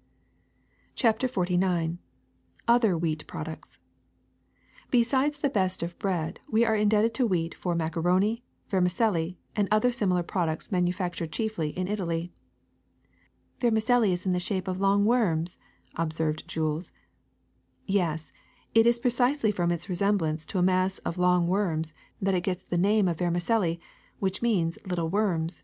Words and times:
ii 0.00 0.02
B 0.02 0.90
CHAPTER 0.94 1.28
XLIX 1.28 1.98
OTHER 2.66 2.96
WHEAT 2.96 3.26
PRODUCTS 3.26 3.78
ESIDES 4.94 5.40
the 5.40 5.50
best 5.50 5.82
of 5.82 5.98
bread, 5.98 6.40
we 6.50 6.64
are 6.64 6.74
indebted 6.74 7.12
to 7.12 7.26
wheat 7.26 7.54
for 7.54 7.74
macaroni, 7.74 8.42
vermicelli, 8.70 9.36
and 9.54 9.68
other 9.70 9.92
simi 9.92 10.14
lar 10.14 10.22
products 10.22 10.72
manufactured 10.72 11.30
chiefly 11.32 11.76
in 11.78 11.86
Italy.'' 11.86 12.32
^^ 13.58 13.60
Vermicelli 13.60 14.14
is 14.14 14.24
in 14.24 14.32
the 14.32 14.40
shape 14.40 14.68
of 14.68 14.80
long 14.80 15.04
worms," 15.04 15.58
ob 15.98 16.14
served 16.14 16.48
Jules. 16.48 16.92
Yes, 17.84 18.32
it 18.74 18.86
is 18.86 18.98
precisely 18.98 19.52
from 19.52 19.70
its 19.70 19.90
resemblance 19.90 20.46
to 20.46 20.56
a 20.58 20.62
mass 20.62 20.96
of 21.00 21.18
long 21.18 21.46
worms 21.46 21.92
that 22.22 22.32
it 22.32 22.40
gets 22.40 22.62
its 22.62 22.72
name 22.80 23.06
of 23.06 23.18
vermicelli, 23.18 23.78
which 24.18 24.40
means 24.40 24.78
* 24.82 24.86
little 24.88 25.10
worms.' 25.10 25.62